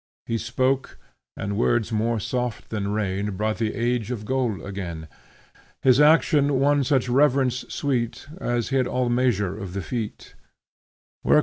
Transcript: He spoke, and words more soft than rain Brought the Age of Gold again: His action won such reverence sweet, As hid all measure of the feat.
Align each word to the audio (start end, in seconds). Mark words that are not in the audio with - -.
He 0.25 0.39
spoke, 0.39 0.97
and 1.37 1.55
words 1.57 1.91
more 1.91 2.19
soft 2.19 2.69
than 2.71 2.91
rain 2.91 3.37
Brought 3.37 3.59
the 3.59 3.75
Age 3.75 4.09
of 4.09 4.25
Gold 4.25 4.59
again: 4.65 5.07
His 5.83 5.99
action 6.01 6.59
won 6.59 6.83
such 6.83 7.07
reverence 7.07 7.65
sweet, 7.69 8.25
As 8.39 8.69
hid 8.69 8.87
all 8.87 9.09
measure 9.09 9.55
of 9.55 9.73
the 9.73 9.81
feat. 9.83 10.33